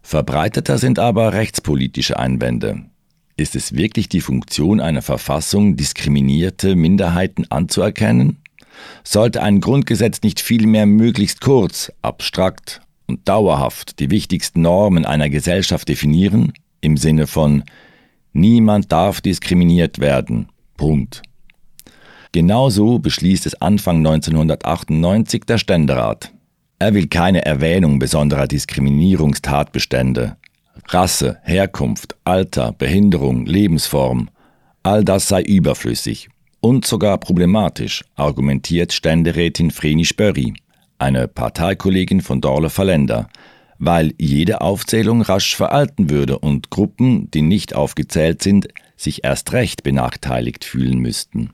Verbreiteter 0.00 0.78
sind 0.78 0.98
aber 0.98 1.34
rechtspolitische 1.34 2.18
Einwände. 2.18 2.86
Ist 3.38 3.54
es 3.54 3.72
wirklich 3.72 4.08
die 4.08 4.20
Funktion 4.20 4.80
einer 4.80 5.00
Verfassung, 5.00 5.76
diskriminierte 5.76 6.74
Minderheiten 6.74 7.46
anzuerkennen? 7.50 8.38
Sollte 9.04 9.42
ein 9.42 9.60
Grundgesetz 9.60 10.22
nicht 10.22 10.40
vielmehr 10.40 10.86
möglichst 10.86 11.40
kurz, 11.40 11.92
abstrakt 12.02 12.80
und 13.06 13.28
dauerhaft 13.28 14.00
die 14.00 14.10
wichtigsten 14.10 14.62
Normen 14.62 15.06
einer 15.06 15.30
Gesellschaft 15.30 15.88
definieren, 15.88 16.52
im 16.80 16.96
Sinne 16.96 17.28
von 17.28 17.62
Niemand 18.32 18.90
darf 18.90 19.20
diskriminiert 19.20 20.00
werden. 20.00 20.48
Punkt. 20.76 21.22
Genauso 22.32 22.98
beschließt 22.98 23.46
es 23.46 23.62
Anfang 23.62 23.98
1998 23.98 25.44
der 25.44 25.58
Ständerat. 25.58 26.32
Er 26.80 26.92
will 26.92 27.06
keine 27.06 27.44
Erwähnung 27.44 28.00
besonderer 28.00 28.48
Diskriminierungstatbestände, 28.48 30.36
Rasse, 30.86 31.38
Herkunft, 31.42 32.16
Alter, 32.24 32.72
Behinderung, 32.72 33.46
Lebensform, 33.46 34.30
all 34.82 35.04
das 35.04 35.28
sei 35.28 35.42
überflüssig 35.42 36.28
und 36.60 36.86
sogar 36.86 37.18
problematisch, 37.18 38.04
argumentiert 38.16 38.92
Ständerätin 38.92 39.70
Vreni 39.70 40.04
Spörri, 40.04 40.54
eine 40.98 41.28
Parteikollegin 41.28 42.20
von 42.20 42.40
Dorle 42.40 42.70
Verländer, 42.70 43.28
weil 43.78 44.12
jede 44.18 44.60
Aufzählung 44.60 45.22
rasch 45.22 45.54
veralten 45.54 46.10
würde 46.10 46.38
und 46.38 46.70
Gruppen, 46.70 47.30
die 47.30 47.42
nicht 47.42 47.74
aufgezählt 47.74 48.42
sind, 48.42 48.68
sich 48.96 49.24
erst 49.24 49.52
recht 49.52 49.84
benachteiligt 49.84 50.64
fühlen 50.64 50.98
müssten. 50.98 51.50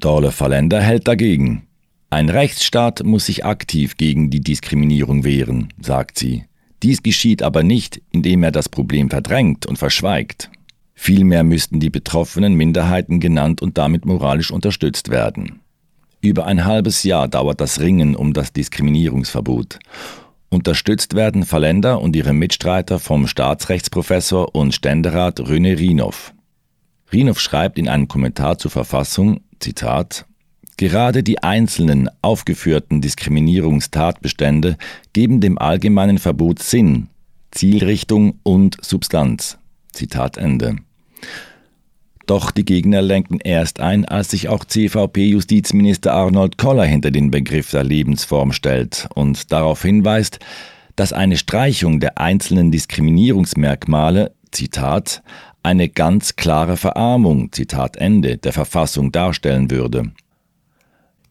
Dorle 0.00 0.32
Verländer 0.32 0.80
hält 0.80 1.06
dagegen. 1.06 1.68
Ein 2.10 2.28
Rechtsstaat 2.28 3.04
muss 3.04 3.26
sich 3.26 3.44
aktiv 3.44 3.96
gegen 3.96 4.30
die 4.30 4.40
Diskriminierung 4.40 5.24
wehren, 5.24 5.72
sagt 5.80 6.18
sie. 6.18 6.44
Dies 6.84 7.02
geschieht 7.02 7.42
aber 7.42 7.62
nicht, 7.62 8.02
indem 8.10 8.42
er 8.42 8.52
das 8.52 8.68
Problem 8.68 9.08
verdrängt 9.08 9.64
und 9.64 9.78
verschweigt. 9.78 10.50
Vielmehr 10.94 11.42
müssten 11.42 11.80
die 11.80 11.88
betroffenen 11.88 12.52
Minderheiten 12.56 13.20
genannt 13.20 13.62
und 13.62 13.78
damit 13.78 14.04
moralisch 14.04 14.50
unterstützt 14.50 15.08
werden. 15.08 15.60
Über 16.20 16.44
ein 16.44 16.66
halbes 16.66 17.02
Jahr 17.02 17.26
dauert 17.26 17.62
das 17.62 17.80
Ringen 17.80 18.14
um 18.14 18.34
das 18.34 18.52
Diskriminierungsverbot. 18.52 19.78
Unterstützt 20.50 21.14
werden 21.14 21.44
Verländer 21.44 22.02
und 22.02 22.14
ihre 22.14 22.34
Mitstreiter 22.34 22.98
vom 22.98 23.28
Staatsrechtsprofessor 23.28 24.54
und 24.54 24.74
Ständerat 24.74 25.40
René 25.40 25.78
Rinow. 25.78 26.34
Rinow 27.10 27.40
schreibt 27.40 27.78
in 27.78 27.88
einem 27.88 28.08
Kommentar 28.08 28.58
zur 28.58 28.70
Verfassung, 28.70 29.40
Zitat, 29.58 30.26
Gerade 30.76 31.22
die 31.22 31.42
einzelnen 31.42 32.10
aufgeführten 32.20 33.00
Diskriminierungstatbestände 33.00 34.76
geben 35.12 35.40
dem 35.40 35.58
allgemeinen 35.58 36.18
Verbot 36.18 36.60
Sinn, 36.60 37.08
Zielrichtung 37.52 38.40
und 38.42 38.76
Substanz. 38.80 39.58
Zitat 39.92 40.36
Ende. 40.36 40.76
Doch 42.26 42.50
die 42.50 42.64
Gegner 42.64 43.02
lenken 43.02 43.38
erst 43.38 43.80
ein, 43.80 44.04
als 44.04 44.30
sich 44.30 44.48
auch 44.48 44.64
CVP-Justizminister 44.64 46.12
Arnold 46.12 46.58
Koller 46.58 46.84
hinter 46.84 47.10
den 47.10 47.30
Begriff 47.30 47.70
der 47.70 47.84
Lebensform 47.84 48.52
stellt 48.52 49.08
und 49.14 49.52
darauf 49.52 49.82
hinweist, 49.82 50.40
dass 50.96 51.12
eine 51.12 51.36
Streichung 51.36 52.00
der 52.00 52.18
einzelnen 52.18 52.70
Diskriminierungsmerkmale, 52.70 54.32
Zitat, 54.52 55.22
eine 55.62 55.88
ganz 55.88 56.36
klare 56.36 56.76
Verarmung, 56.76 57.52
Zitat 57.52 57.96
Ende, 57.96 58.38
der 58.38 58.52
Verfassung 58.52 59.12
darstellen 59.12 59.70
würde. 59.70 60.12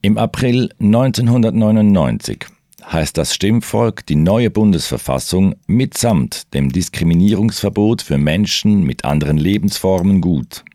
Im 0.05 0.17
April 0.17 0.69
1999 0.81 2.45
heißt 2.83 3.17
das 3.17 3.33
Stimmvolk 3.33 4.05
die 4.05 4.17
neue 4.17 4.49
Bundesverfassung 4.49 5.55
mitsamt 5.65 6.53
dem 6.53 6.73
Diskriminierungsverbot 6.73 8.01
für 8.01 8.17
Menschen 8.17 8.83
mit 8.83 9.05
anderen 9.05 9.37
Lebensformen 9.37 10.19
gut. 10.19 10.65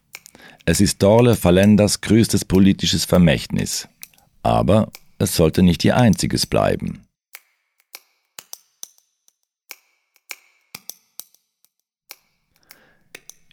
Es 0.64 0.80
ist 0.80 1.02
Dorle 1.02 1.34
Verländers 1.34 2.00
größtes 2.00 2.46
politisches 2.46 3.04
Vermächtnis. 3.04 3.86
Aber 4.42 4.88
es 5.18 5.36
sollte 5.36 5.62
nicht 5.62 5.84
ihr 5.84 5.98
einziges 5.98 6.46
bleiben. 6.46 7.02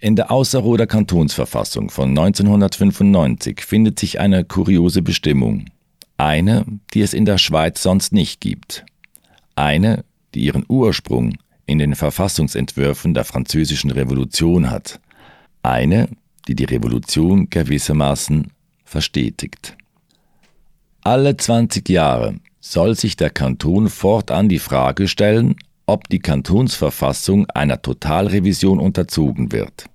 In 0.02 0.16
der 0.16 0.30
Außerroder 0.30 0.88
Kantonsverfassung 0.88 1.90
von 1.90 2.10
1995 2.10 3.62
findet 3.62 3.98
sich 3.98 4.20
eine 4.20 4.44
kuriose 4.44 5.02
Bestimmung. 5.02 5.66
Eine, 6.18 6.66
die 6.94 7.02
es 7.02 7.14
in 7.14 7.26
der 7.26 7.38
Schweiz 7.38 7.82
sonst 7.82 8.12
nicht 8.12 8.42
gibt. 8.42 8.86
Eine, 9.56 10.04
die 10.34 10.42
ihren 10.42 10.66
Ursprung 10.68 11.38
in 11.66 11.80
den 11.80 11.96
Verfassungsentwürfen 11.96 13.14
der 13.14 13.24
Französischen 13.24 13.90
Revolution 13.90 14.70
hat. 14.70 15.00
Eine, 15.64 16.10
die 16.48 16.56
die 16.56 16.66
Revolution 16.66 17.50
gewissermaßen 17.50 18.52
verstetigt. 18.84 19.78
Alle 21.02 21.38
20 21.38 21.88
Jahre 21.90 22.36
soll 22.60 22.96
sich 22.96 23.16
der 23.16 23.30
Kanton 23.30 23.90
fortan 23.90 24.50
die 24.50 24.60
Frage 24.60 25.08
stellen, 25.08 25.56
ob 25.86 26.10
die 26.10 26.20
Kantonsverfassung 26.20 27.50
einer 27.50 27.82
Totalrevision 27.82 28.80
unterzogen 28.80 29.52
wird. 29.52 29.86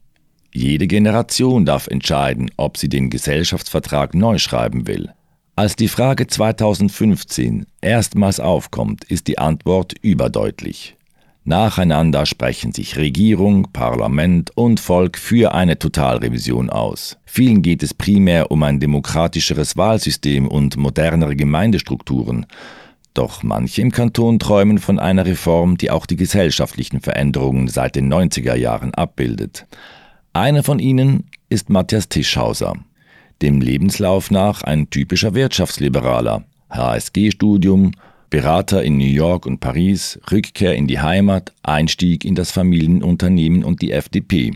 Jede 0.53 0.87
Generation 0.87 1.65
darf 1.65 1.87
entscheiden, 1.87 2.51
ob 2.57 2.77
sie 2.77 2.89
den 2.89 3.11
Gesellschaftsvertrag 3.11 4.15
neu 4.15 4.39
schreiben 4.39 4.87
will. 4.87 5.13
Als 5.55 5.77
die 5.77 5.89
Frage 5.89 6.27
2015 6.27 7.67
erstmals 7.81 8.41
aufkommt, 8.41 9.05
ist 9.05 9.29
die 9.29 9.39
Antwort 9.39 9.95
überdeutlich. 10.01 10.97
Nacheinander 11.45 12.27
sprechen 12.27 12.73
sich 12.73 12.97
Regierung, 12.97 13.69
Parlament 13.73 14.57
und 14.57 14.79
Volk 14.79 15.19
für 15.19 15.55
eine 15.55 15.79
Totalrevision 15.79 16.69
aus. 16.71 17.17
Vielen 17.25 17.63
geht 17.63 17.83
es 17.83 17.95
primär 17.95 18.51
um 18.51 18.63
ein 18.63 18.79
demokratischeres 18.79 19.77
Wahlsystem 19.77 20.47
und 20.47 20.77
modernere 20.77 21.37
Gemeindestrukturen. 21.37 22.47
Doch 23.15 23.43
manche 23.43 23.83
im 23.83 23.91
Kanton 23.91 24.39
träumen 24.39 24.79
von 24.79 24.99
einer 24.99 25.27
Reform, 25.27 25.77
die 25.77 25.91
auch 25.91 26.07
die 26.07 26.17
gesellschaftlichen 26.17 27.01
Veränderungen 27.01 27.69
seit 27.69 27.97
den 27.97 28.13
90er 28.13 28.55
Jahren 28.55 28.95
abbildet. 28.95 29.67
Einer 30.33 30.63
von 30.63 30.79
ihnen 30.79 31.25
ist 31.49 31.71
Matthias 31.71 32.09
Tischhauser, 32.09 32.75
dem 33.43 33.61
Lebenslauf 33.61 34.31
nach 34.31 34.63
ein 34.63 34.91
typischer 34.91 35.35
Wirtschaftsliberaler, 35.35 36.45
HSG-Studium, 36.71 37.93
Berater 38.31 38.85
in 38.85 38.97
New 38.97 39.05
York 39.05 39.45
und 39.45 39.59
Paris, 39.59 40.21
Rückkehr 40.31 40.77
in 40.77 40.87
die 40.87 41.01
Heimat, 41.01 41.53
Einstieg 41.65 42.25
in 42.25 42.37
das 42.37 42.53
Familienunternehmen 42.53 43.65
und 43.65 43.83
die 43.83 43.91
FDP. 43.91 44.53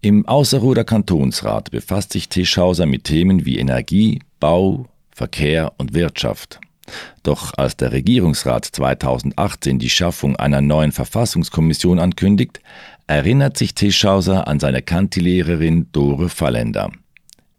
Im 0.00 0.28
Außerruder 0.28 0.84
Kantonsrat 0.84 1.72
befasst 1.72 2.12
sich 2.12 2.28
Tischhauser 2.28 2.86
mit 2.86 3.04
Themen 3.04 3.44
wie 3.44 3.58
Energie, 3.58 4.20
Bau, 4.38 4.86
Verkehr 5.10 5.72
und 5.78 5.94
Wirtschaft. 5.94 6.60
Doch 7.22 7.54
als 7.56 7.76
der 7.76 7.92
Regierungsrat 7.92 8.64
2018 8.66 9.78
die 9.78 9.90
Schaffung 9.90 10.36
einer 10.36 10.60
neuen 10.60 10.92
Verfassungskommission 10.92 11.98
ankündigt, 11.98 12.60
erinnert 13.06 13.56
sich 13.56 13.74
Tischhauser 13.74 14.46
an 14.48 14.60
seine 14.60 14.82
Kantilehrerin 14.82 15.88
Dore 15.92 16.28
Fallender. 16.28 16.90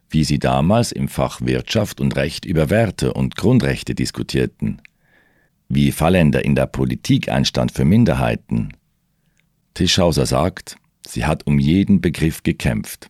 Wie 0.10 0.24
sie 0.24 0.40
damals 0.40 0.92
im 0.92 1.08
Fach 1.08 1.42
Wirtschaft 1.42 2.00
und 2.00 2.16
Recht 2.16 2.46
über 2.46 2.70
Werte 2.70 3.14
und 3.14 3.36
Grundrechte 3.36 3.96
diskutierten. 3.96 4.82
Wie 5.68 5.92
Fallender 5.92 6.46
in 6.46 6.56
der 6.56 6.68
Politik 6.68 7.30
einstand 7.30 7.72
für 7.72 7.86
Minderheiten. 7.86 8.74
Tischhauser 9.74 10.26
sagt, 10.26 10.78
sie 11.06 11.26
hat 11.26 11.48
um 11.48 11.60
jeden 11.60 12.02
Begriff 12.02 12.44
gekämpft. 12.44 13.10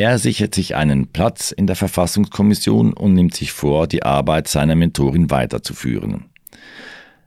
Er 0.00 0.20
sichert 0.20 0.54
sich 0.54 0.76
einen 0.76 1.08
Platz 1.08 1.50
in 1.50 1.66
der 1.66 1.74
Verfassungskommission 1.74 2.92
und 2.92 3.14
nimmt 3.14 3.34
sich 3.34 3.50
vor, 3.50 3.88
die 3.88 4.04
Arbeit 4.04 4.46
seiner 4.46 4.76
Mentorin 4.76 5.28
weiterzuführen. 5.28 6.26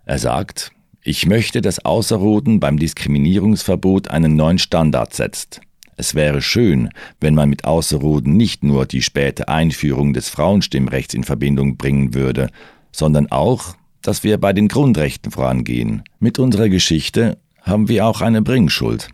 Er 0.05 0.17
sagt, 0.17 0.71
ich 1.03 1.25
möchte, 1.25 1.59
dass 1.59 1.83
Außerroden 1.83 2.61
beim 2.61 2.79
Diskriminierungsverbot 2.79 4.09
einen 4.09 4.37
neuen 4.37 4.57
Standard 4.57 5.13
setzt. 5.13 5.59
Es 5.97 6.15
wäre 6.15 6.41
schön, 6.41 6.87
wenn 7.19 7.35
man 7.35 7.49
mit 7.49 7.65
Außerroden 7.65 8.37
nicht 8.37 8.63
nur 8.63 8.85
die 8.85 9.01
späte 9.01 9.49
Einführung 9.49 10.13
des 10.13 10.29
Frauenstimmrechts 10.29 11.13
in 11.13 11.25
Verbindung 11.25 11.75
bringen 11.75 12.13
würde, 12.13 12.47
sondern 12.93 13.29
auch, 13.33 13.75
dass 14.01 14.23
wir 14.23 14.37
bei 14.37 14.53
den 14.53 14.69
Grundrechten 14.69 15.33
vorangehen. 15.33 16.03
Mit 16.19 16.39
unserer 16.39 16.69
Geschichte 16.69 17.37
haben 17.63 17.89
wir 17.89 18.05
auch 18.05 18.21
eine 18.21 18.41
Bringschuld. 18.41 19.09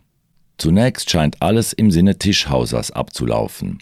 Zunächst 0.57 1.09
scheint 1.09 1.41
alles 1.41 1.73
im 1.73 1.91
Sinne 1.91 2.17
Tischhausers 2.17 2.91
abzulaufen. 2.91 3.79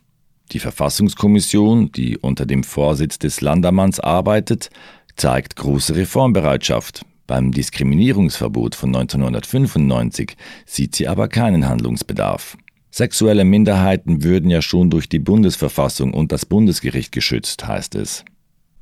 Die 0.51 0.59
Verfassungskommission, 0.59 1.91
die 1.91 2.17
unter 2.17 2.45
dem 2.45 2.63
Vorsitz 2.63 3.17
des 3.17 3.41
Landermanns 3.41 3.99
arbeitet, 3.99 4.69
zeigt 5.15 5.55
große 5.55 5.95
Reformbereitschaft. 5.95 7.05
Beim 7.27 7.51
Diskriminierungsverbot 7.51 8.75
von 8.75 8.95
1995 8.95 10.35
sieht 10.65 10.95
sie 10.95 11.07
aber 11.07 11.27
keinen 11.27 11.67
Handlungsbedarf. 11.67 12.57
Sexuelle 12.91 13.43
Minderheiten 13.43 14.23
würden 14.23 14.49
ja 14.49 14.61
schon 14.61 14.89
durch 14.89 15.09
die 15.09 15.19
Bundesverfassung 15.19 16.13
und 16.13 16.31
das 16.31 16.45
Bundesgericht 16.45 17.11
geschützt, 17.11 17.67
heißt 17.67 17.95
es. 17.95 18.23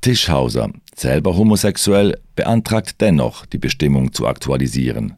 Tischhauser, 0.02 0.70
selber 0.94 1.36
homosexuell, 1.36 2.20
beantragt 2.36 3.00
dennoch, 3.00 3.46
die 3.46 3.58
Bestimmung 3.58 4.12
zu 4.12 4.26
aktualisieren. 4.26 5.14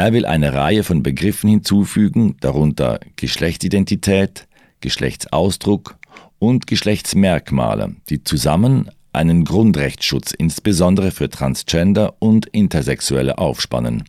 Er 0.00 0.14
will 0.14 0.24
eine 0.24 0.54
Reihe 0.54 0.82
von 0.82 1.02
Begriffen 1.02 1.50
hinzufügen, 1.50 2.38
darunter 2.40 3.00
Geschlechtsidentität, 3.16 4.48
Geschlechtsausdruck 4.80 5.98
und 6.38 6.66
Geschlechtsmerkmale, 6.66 7.96
die 8.08 8.24
zusammen 8.24 8.90
einen 9.12 9.44
Grundrechtsschutz 9.44 10.32
insbesondere 10.32 11.10
für 11.10 11.28
Transgender 11.28 12.14
und 12.18 12.46
Intersexuelle 12.46 13.36
aufspannen. 13.36 14.04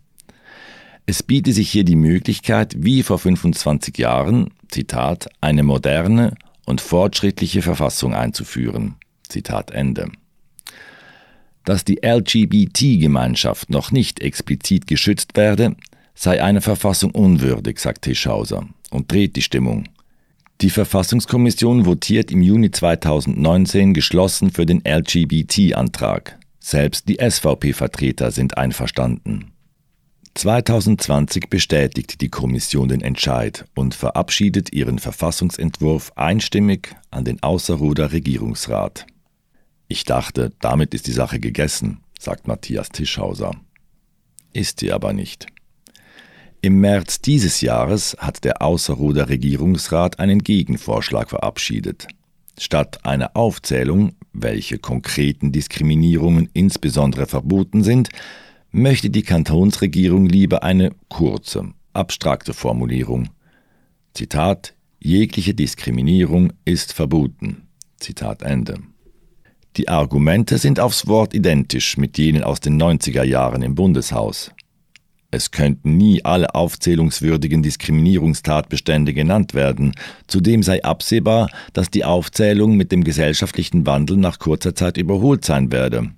Es 1.08 1.24
biete 1.24 1.52
sich 1.52 1.70
hier 1.70 1.84
die 1.84 1.98
Möglichkeit, 1.98 2.74
wie 2.78 3.04
vor 3.04 3.20
25 3.20 3.98
Jahren, 3.98 4.54
Zitat, 4.70 5.28
eine 5.42 5.64
moderne 5.64 6.36
und 6.66 6.80
fortschrittliche 6.80 7.62
Verfassung 7.62 8.16
einzuführen. 8.16 8.96
Zitat 9.28 9.72
Ende 9.72 10.10
dass 11.72 11.86
die 11.86 12.01
LGBT-Gemeinschaft 12.04 13.70
noch 13.70 13.94
nicht 13.94 14.20
explizit 14.20 14.88
geschützt 14.88 15.38
werde, 15.38 15.78
sei 16.13 16.44
eine 16.44 16.60
Verfassung 16.60 17.12
unwürdig, 17.12 17.80
sagt 17.80 18.01
Tischhauser 18.01 18.68
und 18.90 19.10
dreht 19.10 19.38
die 19.38 19.42
Stimmung. 19.42 19.86
Die 20.60 20.70
Verfassungskommission 20.70 21.86
votiert 21.86 22.30
im 22.30 22.42
Juni 22.42 22.72
2019 22.72 23.94
geschlossen 23.94 24.51
für 24.51 24.66
den 24.66 24.82
LGBT-Antrag. 24.86 26.38
Selbst 26.60 27.08
die 27.08 27.20
SVP-Vertreter 27.22 28.32
sind 28.32 28.58
einverstanden. 28.58 29.54
2020 30.34 31.50
bestätigt 31.50 32.20
die 32.20 32.28
Kommission 32.28 32.90
den 32.90 33.00
Entscheid 33.00 33.63
und 33.75 33.96
verabschiedet 33.96 34.74
ihren 34.74 35.00
Verfassungsentwurf 35.00 36.12
einstimmig 36.18 36.94
an 37.12 37.24
den 37.24 37.42
Außerruder 37.42 38.12
Regierungsrat. 38.12 39.05
Ich 39.92 40.06
dachte, 40.06 40.54
damit 40.62 40.94
ist 40.94 41.08
die 41.08 41.12
Sache 41.12 41.42
gegessen, 41.42 42.00
sagt 42.18 42.48
Matthias 42.48 42.88
Tischhauser. 42.88 43.51
Ist 44.54 44.80
sie 44.80 44.94
aber 44.94 45.12
nicht. 45.12 45.48
Im 46.62 46.80
März 46.80 47.20
dieses 47.20 47.60
Jahres 47.60 48.16
hat 48.18 48.46
der 48.46 48.62
Außerruder 48.62 49.27
Regierungsrat 49.27 50.18
einen 50.18 50.46
Gegenvorschlag 50.46 51.30
verabschiedet. 51.30 52.08
Statt 52.58 53.04
einer 53.04 53.36
Aufzählung, 53.36 54.14
welche 54.32 54.77
konkreten 54.77 55.51
Diskriminierungen 55.51 56.50
insbesondere 56.54 57.25
verboten 57.25 57.84
sind, 57.84 58.08
möchte 58.72 59.10
die 59.10 59.24
Kantonsregierung 59.24 60.25
lieber 60.25 60.64
eine 60.64 60.96
kurze, 61.10 61.74
abstrakte 61.92 62.54
Formulierung. 62.54 63.27
Zitat 64.14 64.74
Jegliche 65.00 65.54
Diskriminierung 65.54 66.54
ist 66.64 66.94
verboten. 66.94 67.68
Zitat 68.00 68.42
Ende. 68.42 68.80
Die 69.77 69.88
Argumente 69.88 70.57
sind 70.57 70.79
aufs 70.79 71.07
Wort 71.07 71.34
identisch 71.34 71.98
mit 71.98 72.18
jenen 72.18 72.44
aus 72.44 72.60
den 72.60 72.81
90er 72.81 73.24
Jahren 73.24 73.62
im 73.62 73.75
Bundeshaus. 73.75 74.51
Es 75.34 75.51
könnten 75.51 75.96
nie 75.96 76.25
alle 76.25 76.53
aufzählungswürdigen 76.55 77.64
Diskriminierungstatbestände 77.64 79.14
genannt 79.14 79.53
werden, 79.53 79.94
zudem 80.27 80.62
sei 80.62 80.84
absehbar, 80.84 81.50
dass 81.72 81.90
die 81.90 82.03
Aufzählung 82.03 82.75
mit 82.75 82.92
dem 82.92 83.05
gesellschaftlichen 83.05 83.86
Wandel 83.86 84.18
nach 84.18 84.40
kurzer 84.40 84.75
Zeit 84.75 84.98
überholt 84.98 85.46
sein 85.46 85.72
werde. 85.72 86.12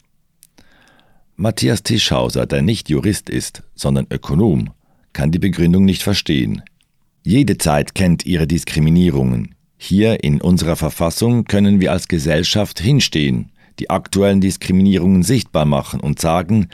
Matthias 1.35 1.83
Tischhauser, 1.83 2.47
der 2.47 2.63
nicht 2.63 2.89
Jurist 2.89 3.29
ist, 3.29 3.61
sondern 3.75 4.07
Ökonom, 4.09 4.71
kann 5.13 5.31
die 5.31 5.39
Begründung 5.39 5.85
nicht 5.85 6.01
verstehen. 6.01 6.63
Jede 7.23 7.59
Zeit 7.59 7.93
kennt 7.93 8.25
ihre 8.25 8.47
Diskriminierungen, 8.47 9.52
hier 9.83 10.23
in 10.23 10.41
unserer 10.41 10.75
Verfassung 10.75 11.45
können 11.45 11.81
wir 11.81 11.91
als 11.91 12.07
Gesellschaft 12.07 12.79
hinstehen, 12.79 13.51
die 13.79 13.89
aktuellen 13.89 14.39
Diskriminierungen 14.39 15.23
sichtbar 15.23 15.65
machen 15.65 15.99
und 15.99 16.19
sagen, 16.19 16.69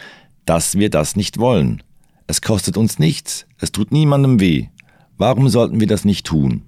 dass 0.46 0.78
wir 0.78 0.90
das 0.90 1.16
nicht 1.16 1.40
wollen. 1.40 1.82
Es 2.28 2.42
kostet 2.42 2.78
uns 2.78 3.00
nichts, 3.00 3.48
es 3.58 3.72
tut 3.72 3.92
niemandem 3.92 4.40
weh. 4.40 4.68
Warum 5.18 5.50
sollten 5.50 5.80
wir 5.80 5.88
das 5.88 6.06
nicht 6.06 6.28
tun? 6.28 6.64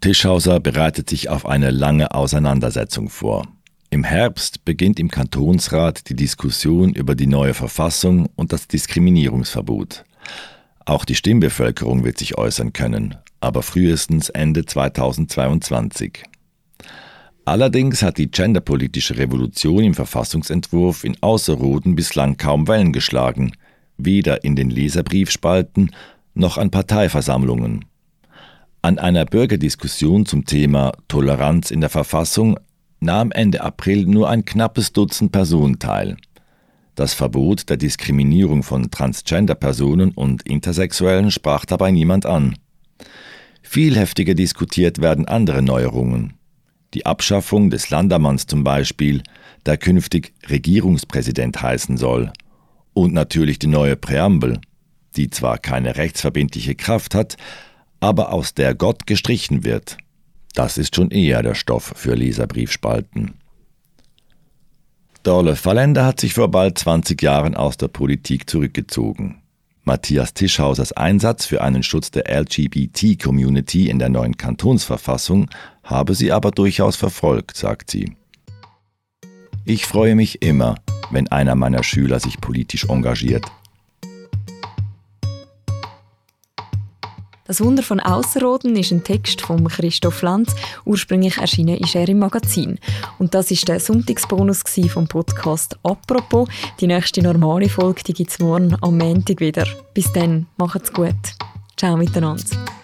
Tischhauser 0.00 0.60
bereitet 0.60 1.08
sich 1.08 1.30
auf 1.30 1.46
eine 1.46 1.70
lange 1.70 2.14
Auseinandersetzung 2.14 3.08
vor. 3.08 3.48
Im 3.88 4.04
Herbst 4.04 4.64
beginnt 4.64 5.00
im 5.00 5.10
Kantonsrat 5.10 6.10
die 6.10 6.16
Diskussion 6.16 6.92
über 6.92 7.14
die 7.14 7.26
neue 7.26 7.54
Verfassung 7.54 8.28
und 8.36 8.52
das 8.52 8.68
Diskriminierungsverbot. 8.68 10.04
Auch 10.84 11.04
die 11.04 11.14
Stimmbevölkerung 11.14 12.04
wird 12.04 12.18
sich 12.18 12.36
äußern 12.36 12.72
können, 12.72 13.16
aber 13.40 13.62
frühestens 13.62 14.28
Ende 14.28 14.64
2022. 14.64 16.24
Allerdings 17.44 18.02
hat 18.02 18.18
die 18.18 18.30
genderpolitische 18.30 19.18
Revolution 19.18 19.84
im 19.84 19.94
Verfassungsentwurf 19.94 21.04
in 21.04 21.16
Außerroden 21.22 21.94
bislang 21.94 22.36
kaum 22.36 22.66
Wellen 22.66 22.92
geschlagen, 22.92 23.52
weder 23.98 24.42
in 24.42 24.56
den 24.56 24.68
Leserbriefspalten 24.68 25.92
noch 26.34 26.58
an 26.58 26.70
Parteiversammlungen. 26.70 27.84
An 28.82 28.98
einer 28.98 29.24
Bürgerdiskussion 29.24 30.26
zum 30.26 30.44
Thema 30.44 30.92
Toleranz 31.08 31.70
in 31.70 31.80
der 31.80 31.90
Verfassung 31.90 32.58
nahm 33.00 33.32
Ende 33.32 33.62
April 33.62 34.06
nur 34.06 34.28
ein 34.28 34.44
knappes 34.44 34.92
Dutzend 34.92 35.32
Personen 35.32 35.78
teil. 35.78 36.16
Das 36.96 37.12
Verbot 37.14 37.68
der 37.68 37.76
Diskriminierung 37.76 38.62
von 38.62 38.90
Transgender-Personen 38.90 40.12
und 40.12 40.42
Intersexuellen 40.42 41.30
sprach 41.30 41.64
dabei 41.64 41.90
niemand 41.90 42.26
an. 42.26 42.56
Viel 43.62 43.96
heftiger 43.96 44.34
diskutiert 44.34 45.00
werden 45.00 45.26
andere 45.26 45.62
Neuerungen. 45.62 46.34
Die 46.94 47.04
Abschaffung 47.04 47.68
des 47.68 47.90
Landermanns 47.90 48.46
zum 48.46 48.64
Beispiel, 48.64 49.22
der 49.66 49.76
künftig 49.76 50.32
Regierungspräsident 50.48 51.60
heißen 51.60 51.96
soll. 51.96 52.32
Und 52.94 53.12
natürlich 53.12 53.58
die 53.58 53.66
neue 53.66 53.96
Präambel, 53.96 54.60
die 55.16 55.28
zwar 55.30 55.58
keine 55.58 55.96
rechtsverbindliche 55.96 56.74
Kraft 56.74 57.14
hat, 57.14 57.36
aber 58.00 58.32
aus 58.32 58.54
der 58.54 58.74
Gott 58.74 59.06
gestrichen 59.06 59.64
wird. 59.64 59.98
Das 60.54 60.78
ist 60.78 60.96
schon 60.96 61.10
eher 61.10 61.42
der 61.42 61.54
Stoff 61.54 61.92
für 61.96 62.14
Leserbriefspalten. 62.14 63.34
Dorle 65.22 65.56
Fallender 65.56 66.06
hat 66.06 66.20
sich 66.20 66.34
vor 66.34 66.50
bald 66.50 66.78
20 66.78 67.20
Jahren 67.20 67.56
aus 67.56 67.76
der 67.76 67.88
Politik 67.88 68.48
zurückgezogen. 68.48 69.42
Matthias 69.88 70.34
Tischhausers 70.34 70.92
Einsatz 70.94 71.46
für 71.46 71.62
einen 71.62 71.84
Schutz 71.84 72.10
der 72.10 72.24
LGBT-Community 72.28 73.88
in 73.88 74.00
der 74.00 74.08
neuen 74.08 74.36
Kantonsverfassung 74.36 75.48
habe 75.84 76.16
sie 76.16 76.32
aber 76.32 76.50
durchaus 76.50 76.96
verfolgt, 76.96 77.56
sagt 77.56 77.92
sie. 77.92 78.16
Ich 79.64 79.86
freue 79.86 80.16
mich 80.16 80.42
immer, 80.42 80.74
wenn 81.12 81.28
einer 81.28 81.54
meiner 81.54 81.84
Schüler 81.84 82.18
sich 82.18 82.40
politisch 82.40 82.86
engagiert. 82.88 83.46
Das 87.46 87.60
Wunder 87.60 87.82
von 87.82 88.00
Ausserrhoden 88.00 88.74
ist 88.76 88.90
ein 88.90 89.04
Text 89.04 89.40
von 89.40 89.66
Christoph 89.68 90.22
Lanz, 90.22 90.54
ursprünglich 90.84 91.38
erschienen 91.38 91.78
ist 91.78 91.94
er 91.94 92.08
im 92.08 92.18
Magazin. 92.18 92.78
Und 93.18 93.34
das 93.34 93.50
ist 93.50 93.68
der 93.68 93.78
Sonntagsbonus 93.78 94.64
vom 94.88 95.06
Podcast 95.06 95.78
«Apropos». 95.82 96.48
Die 96.80 96.88
nächste 96.88 97.22
normale 97.22 97.68
Folge 97.68 98.02
gibt 98.12 98.30
es 98.30 98.38
morgen 98.40 98.76
am 98.80 98.98
Montag 98.98 99.40
wieder. 99.40 99.66
Bis 99.94 100.12
dann, 100.12 100.46
macht's 100.56 100.92
gut. 100.92 101.14
Ciao 101.76 101.96
miteinander. 101.96 102.75